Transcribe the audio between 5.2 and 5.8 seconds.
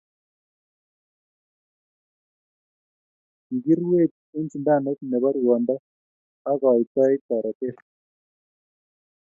ruondo